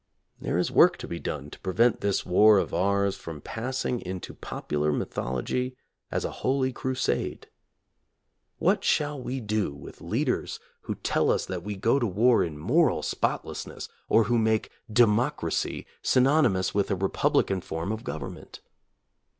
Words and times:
There 0.39 0.57
is 0.57 0.71
work 0.71 0.97
to 0.97 1.07
be 1.07 1.19
done 1.19 1.51
to 1.51 1.59
prevent 1.59 2.01
this 2.01 2.25
war 2.25 2.57
of 2.57 2.73
ours 2.73 3.15
from 3.15 3.39
passing 3.39 4.01
into 4.01 4.33
popular 4.33 4.91
mythology 4.91 5.77
as 6.09 6.25
a 6.25 6.31
holy 6.41 6.73
crusade. 6.73 7.49
What 8.57 8.83
shall 8.83 9.21
we 9.21 9.39
do 9.39 9.71
with 9.75 10.01
leaders 10.01 10.59
who 10.85 10.95
tell 10.95 11.29
us 11.29 11.45
that 11.45 11.61
we 11.61 11.75
go 11.75 11.99
to 11.99 12.07
war 12.07 12.43
in 12.43 12.57
moral 12.57 13.03
spotlessness, 13.03 13.89
or 14.09 14.23
who 14.23 14.39
make 14.39 14.71
"democracy" 14.91 15.85
synonymous 16.01 16.73
with 16.73 16.89
a 16.89 16.95
republican 16.95 17.61
form 17.61 17.91
of 17.91 18.03
government? 18.03 18.59